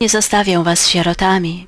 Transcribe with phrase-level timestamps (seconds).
[0.00, 1.66] Nie zostawię was sierotami.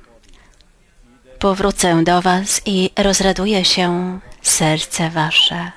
[1.39, 5.71] Powrócę do was i rozraduje się serce wasze.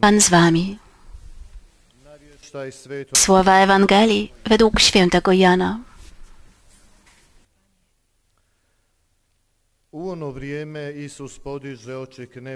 [0.00, 0.78] Pan z wami.
[3.16, 5.78] Słowa Ewangelii według świętego Jana.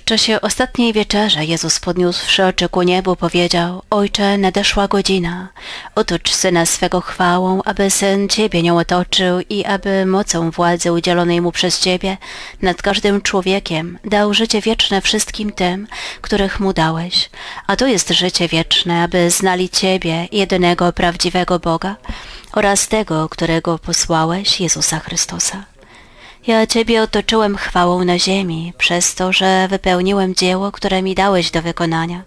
[0.00, 5.48] W czasie ostatniej wieczerzy Jezus podniósłszy oczy ku niebu powiedział Ojcze, nadeszła godzina.
[5.94, 11.52] Otocz Syna swego chwałą, aby Syn Ciebie nią otoczył i aby mocą władzy udzielonej Mu
[11.52, 12.16] przez Ciebie
[12.62, 15.86] nad każdym człowiekiem dał życie wieczne wszystkim tym,
[16.20, 17.30] których Mu dałeś.
[17.66, 21.96] A to jest życie wieczne, aby znali Ciebie, jedynego prawdziwego Boga
[22.52, 25.77] oraz tego, którego posłałeś, Jezusa Chrystusa.
[26.48, 31.62] Ja Ciebie otoczyłem chwałą na ziemi, przez to, że wypełniłem dzieło, które mi dałeś do
[31.62, 32.22] wykonania.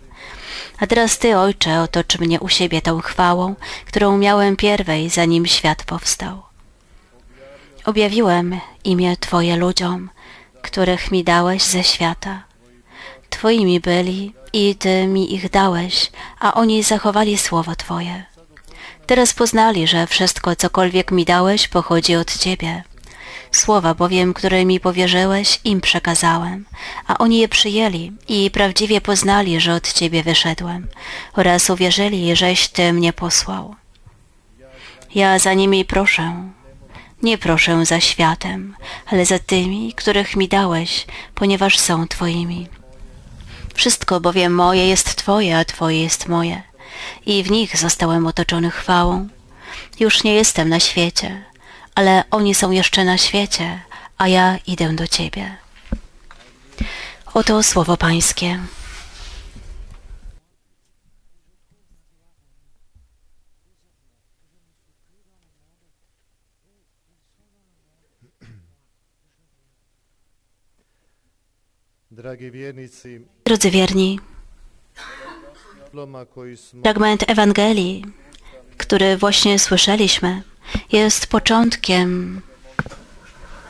[0.80, 3.56] A teraz Ty, Ojcze, otocz mnie u siebie tą chwałą,
[3.86, 6.42] którą miałem pierwej, zanim świat powstał.
[7.86, 10.10] Objawiłem imię Twoje ludziom,
[10.62, 12.44] których mi dałeś ze świata.
[13.30, 18.24] Twoimi byli i Ty mi ich dałeś, a oni zachowali słowo Twoje.
[19.06, 22.84] Teraz poznali, że wszystko, cokolwiek mi dałeś, pochodzi od Ciebie
[23.52, 26.66] Słowa bowiem, które mi powierzyłeś, im przekazałem,
[27.08, 30.88] a oni je przyjęli i prawdziwie poznali, że od Ciebie wyszedłem
[31.34, 33.76] oraz uwierzyli, żeś Ty mnie posłał.
[35.16, 36.52] Ja za nimi proszę,
[37.24, 42.68] nie proszę za światem, ale za tymi, których mi dałeś, ponieważ są Twoimi.
[43.74, 46.62] Wszystko bowiem moje jest Twoje, a Twoje jest moje.
[47.26, 49.28] I w nich zostałem otoczony chwałą.
[50.00, 51.44] Już nie jestem na świecie,
[51.96, 53.82] ale oni są jeszcze na świecie,
[54.18, 55.58] a ja idę do Ciebie.
[57.34, 58.60] Oto słowo Pańskie.
[73.46, 74.20] Drodzy wierni,
[76.84, 78.06] fragment Ewangelii,
[78.78, 80.44] który właśnie słyszeliśmy,
[80.92, 82.42] jest początkiem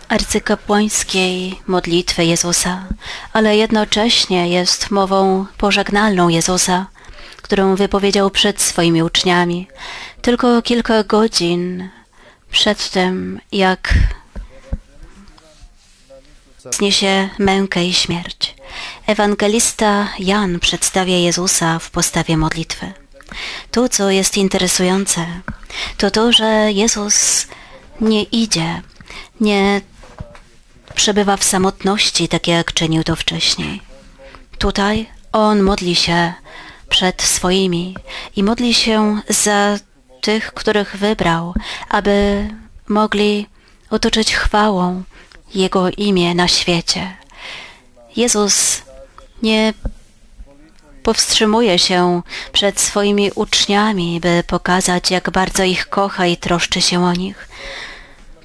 [0.10, 2.86] arcykapłańskiej modlitwy Jezusa,
[3.34, 6.86] ale jednocześnie jest mową pożegnalną Jezusa,
[7.42, 9.68] którą wypowiedział przed swoimi uczniami.
[10.22, 11.90] Tylko kilka godzin
[12.52, 13.94] przed tym, jak
[16.72, 18.56] zniesie mękę i śmierć.
[19.08, 22.94] Ewangelista Jan przedstawia Jezusa w postawie modlitwy.
[23.72, 25.26] To, co jest interesujące,
[25.98, 27.48] to to, że Jezus
[28.02, 28.82] nie idzie,
[29.42, 29.82] nie
[30.96, 33.82] przebywa w samotności, tak jak czynił to wcześniej.
[34.58, 36.34] Tutaj On modli się
[36.90, 37.96] przed swoimi
[38.36, 39.78] i modli się za
[40.22, 41.54] tych, których wybrał,
[41.90, 42.48] aby
[42.88, 43.48] mogli
[43.90, 45.04] otoczyć chwałą
[45.56, 47.18] Jego imię na świecie.
[48.16, 48.82] Jezus
[49.44, 49.74] nie
[51.04, 57.14] powstrzymuje się przed swoimi uczniami, by pokazać, jak bardzo ich kocha i troszczy się o
[57.14, 57.48] nich.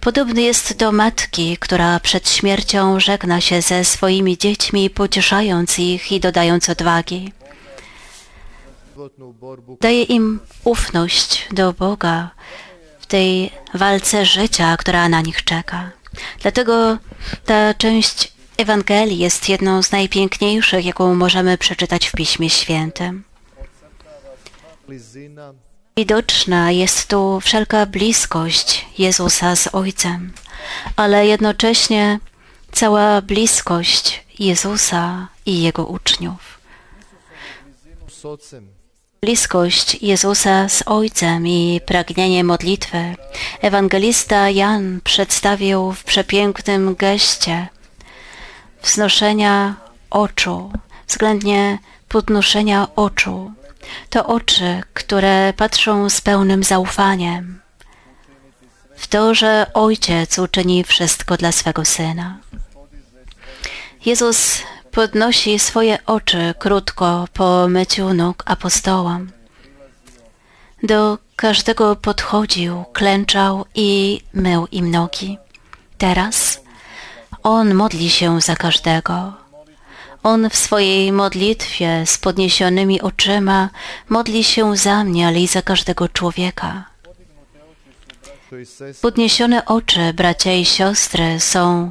[0.01, 6.21] Podobny jest do matki, która przed śmiercią żegna się ze swoimi dziećmi, pocieszając ich i
[6.21, 7.33] dodając odwagi.
[9.81, 12.31] Daje im ufność do Boga
[13.01, 15.91] w tej walce życia, która na nich czeka.
[16.43, 16.99] Dlatego
[17.45, 23.25] ta część Ewangelii jest jedną z najpiękniejszych, jaką możemy przeczytać w Piśmie Świętym.
[25.97, 30.33] Widoczna jest tu wszelka bliskość Jezusa z Ojcem,
[30.97, 32.21] ale jednocześnie
[32.73, 36.61] cała bliskość Jezusa i Jego uczniów.
[39.21, 43.15] Bliskość Jezusa z Ojcem i pragnienie modlitwy
[43.61, 47.69] ewangelista Jan przedstawił w przepięknym geście
[48.87, 49.75] wznoszenia
[50.11, 50.73] oczu,
[51.09, 51.79] względnie
[52.09, 53.53] podnoszenia oczu.
[54.11, 57.67] To oczy, które patrzą z pełnym zaufaniem
[58.97, 62.39] w to, że Ojciec uczyni wszystko dla swego Syna.
[64.05, 69.31] Jezus podnosi swoje oczy krótko po myciu nóg apostołom.
[70.83, 75.39] Do każdego podchodził, klęczał i mył im nogi.
[75.99, 76.46] Teraz
[77.47, 79.33] on modli się za każdego.
[80.23, 83.71] On w swojej modlitwie z podniesionymi oczyma
[84.09, 86.85] modli się za mnie, ale i za każdego człowieka.
[89.01, 91.91] Podniesione oczy bracia i siostry są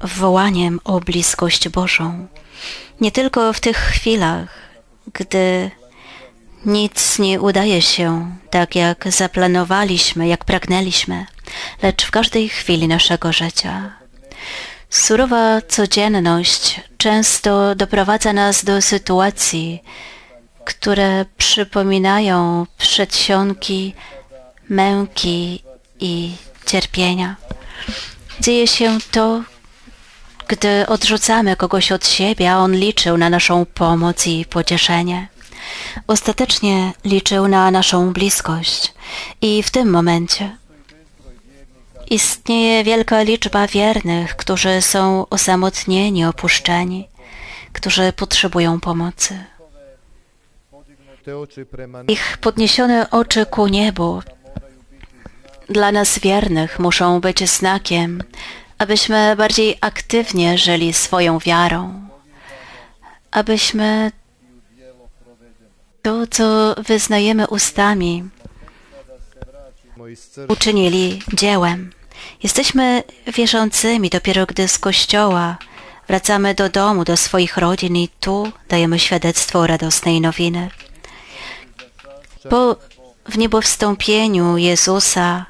[0.00, 2.26] wołaniem o bliskość Bożą.
[3.00, 4.48] Nie tylko w tych chwilach,
[5.12, 5.70] gdy
[6.66, 11.26] nic nie udaje się tak, jak zaplanowaliśmy, jak pragnęliśmy,
[11.82, 14.01] lecz w każdej chwili naszego życia.
[14.92, 19.82] Surowa codzienność często doprowadza nas do sytuacji,
[20.64, 23.94] które przypominają przedsionki
[24.68, 25.62] męki
[26.00, 26.32] i
[26.66, 27.36] cierpienia.
[28.40, 29.42] Dzieje się to,
[30.48, 35.28] gdy odrzucamy kogoś od siebie, a on liczył na naszą pomoc i pocieszenie.
[36.06, 38.94] Ostatecznie liczył na naszą bliskość
[39.40, 40.56] i w tym momencie
[42.10, 47.08] istnieje wielka liczba wiernych, którzy są osamotnieni, opuszczeni,
[47.72, 49.44] którzy potrzebują pomocy.
[52.08, 54.22] Ich podniesione oczy ku niebu
[55.68, 58.22] dla nas wiernych muszą być znakiem,
[58.78, 62.08] abyśmy bardziej aktywnie żyli swoją wiarą,
[63.30, 64.12] abyśmy
[66.02, 68.24] to, co wyznajemy ustami,
[70.48, 71.92] uczynili dziełem.
[72.42, 75.56] Jesteśmy wierzącymi dopiero gdy z kościoła
[76.08, 80.70] wracamy do domu, do swoich rodzin i tu dajemy świadectwo radosnej nowiny.
[82.50, 82.76] Po
[83.28, 85.46] w niebowstąpieniu Jezusa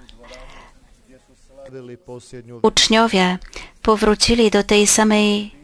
[2.63, 3.39] uczniowie
[3.83, 5.55] powrócili do tej samej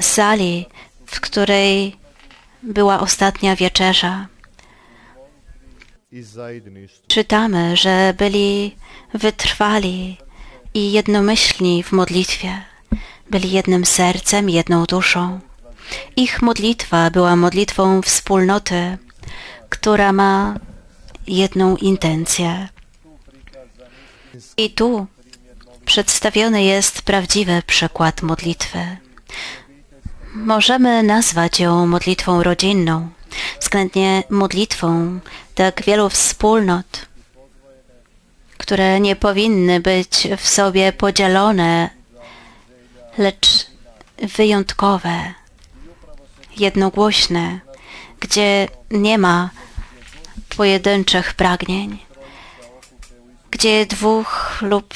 [0.00, 0.66] sali,
[1.06, 1.96] w której
[2.62, 4.26] była ostatnia wieczerza.
[7.08, 8.76] Czytamy, że byli
[9.14, 10.16] wytrwali
[10.74, 12.62] i jednomyślni w modlitwie.
[13.30, 15.40] Byli jednym sercem, jedną duszą.
[16.16, 18.98] Ich modlitwa była modlitwą wspólnoty,
[19.68, 20.54] która ma
[21.26, 22.68] jedną intencję.
[24.56, 25.06] I tu
[25.84, 28.96] przedstawiony jest prawdziwy przykład modlitwy.
[30.34, 33.08] Możemy nazwać ją modlitwą rodzinną,
[33.60, 35.20] względnie modlitwą
[35.54, 37.06] tak wielu wspólnot,
[38.58, 41.90] które nie powinny być w sobie podzielone,
[43.18, 43.66] lecz
[44.36, 45.34] wyjątkowe,
[46.56, 47.60] jednogłośne,
[48.20, 49.50] gdzie nie ma
[50.56, 51.98] pojedynczych pragnień,
[53.50, 54.94] gdzie dwóch lub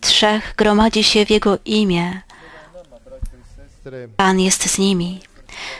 [0.00, 2.22] trzech gromadzi się w Jego imię.
[4.16, 5.20] Pan jest z nimi.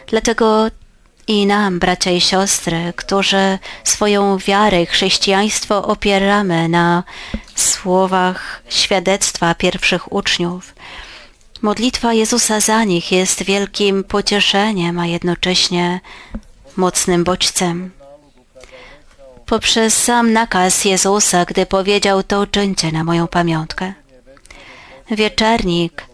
[0.06, 0.70] Dlatego
[1.28, 7.04] i nam, bracia i siostry, którzy swoją wiarę i chrześcijaństwo opieramy na
[7.54, 10.74] słowach świadectwa pierwszych uczniów,
[11.62, 16.00] modlitwa Jezusa za nich jest wielkim pocieszeniem, a jednocześnie
[16.76, 17.98] mocnym bodźcem
[19.48, 23.92] poprzez sam nakaz Jezusa, gdy powiedział to czyńcie na moją pamiątkę.
[25.10, 26.06] Wieczernik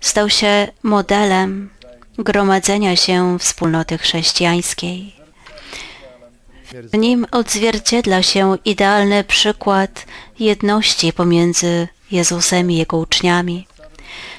[0.00, 1.70] stał się modelem
[2.18, 5.14] gromadzenia się wspólnoty chrześcijańskiej.
[6.92, 10.06] W nim odzwierciedla się idealny przykład
[10.38, 13.66] jedności pomiędzy Jezusem i Jego uczniami.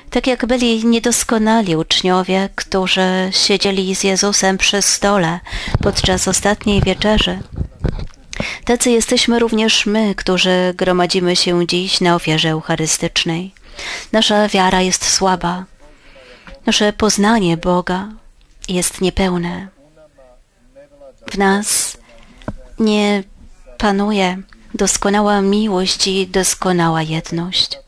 [0.10, 5.40] Tak jak byli niedoskonali uczniowie, którzy siedzieli z Jezusem przy stole
[5.82, 7.40] podczas ostatniej wieczerzy,
[8.66, 13.52] Tacy jesteśmy również my, którzy gromadzimy się dziś na ofierze eucharystycznej.
[14.12, 15.66] Nasza wiara jest słaba.
[16.66, 18.10] Nasze poznanie Boga
[18.68, 19.68] jest niepełne.
[21.32, 21.98] W nas
[22.80, 23.24] nie
[23.78, 24.38] panuje
[24.74, 27.80] doskonała miłość i doskonała jedność.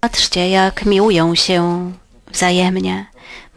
[0.00, 1.92] Patrzcie, jak miłują się
[2.32, 3.06] wzajemnie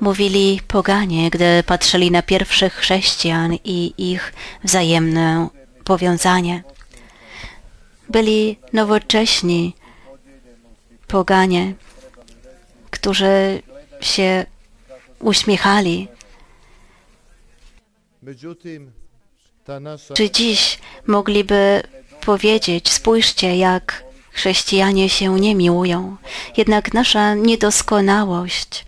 [0.02, 5.48] mówili poganie, gdy patrzyli na pierwszych chrześcijan i ich wzajemne
[5.84, 6.64] powiązanie.
[8.10, 9.76] Byli nowocześni
[11.08, 11.74] poganie,
[13.02, 13.62] którzy
[14.02, 14.46] się
[15.20, 16.08] uśmiechali.
[20.14, 21.82] Czy dziś mogliby
[22.26, 26.18] powiedzieć, spójrzcie, jak chrześcijanie się nie miłują,
[26.58, 28.86] jednak nasza niedoskonałość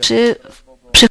[0.00, 0.36] czy
[0.92, 1.06] przy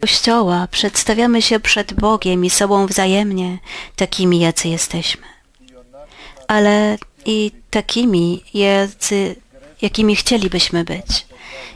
[0.00, 3.58] Kościoła przedstawiamy się przed Bogiem i sobą wzajemnie
[3.96, 5.26] takimi, jacy jesteśmy,
[6.48, 9.36] ale i takimi, jacy,
[9.82, 11.26] jakimi chcielibyśmy być.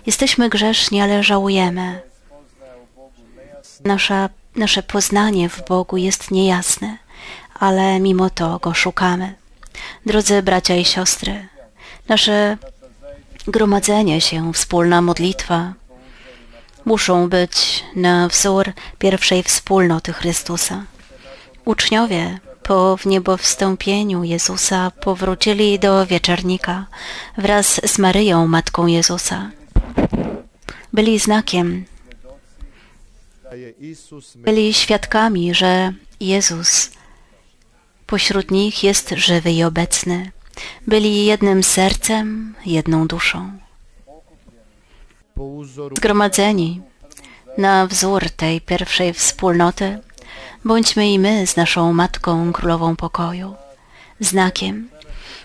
[0.06, 2.00] Jesteśmy grzeszni, ale żałujemy.
[3.84, 6.98] Nasza, nasze poznanie w Bogu jest niejasne,
[7.60, 9.34] ale mimo to Go szukamy.
[10.06, 11.48] Drodzy bracia i siostry,
[12.08, 12.56] nasze
[13.46, 15.74] gromadzenie się, wspólna modlitwa
[16.84, 20.84] muszą być na wzór pierwszej wspólnoty Chrystusa.
[21.64, 26.87] Uczniowie po wniebowstąpieniu Jezusa powrócili do wieczernika
[27.38, 29.50] wraz z Maryją, Matką Jezusa.
[30.92, 31.85] Byli znakiem,
[34.37, 36.90] byli świadkami, że Jezus
[38.06, 40.33] pośród nich jest żywy i obecny.
[40.87, 43.59] Byli jednym sercem, jedną duszą.
[45.97, 46.83] Zgromadzeni
[47.59, 49.99] na wzór tej pierwszej wspólnoty,
[50.64, 53.55] bądźmy i my z naszą Matką Królową Pokoju,
[54.21, 54.91] znakiem,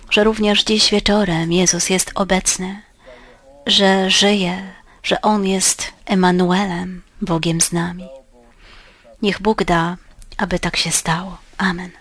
[0.09, 2.81] że również dziś wieczorem Jezus jest obecny,
[3.65, 8.07] że żyje, że On jest Emanuelem, Bogiem z nami.
[9.21, 9.97] Niech Bóg da,
[10.37, 11.37] aby tak się stało.
[11.57, 11.91] Amen.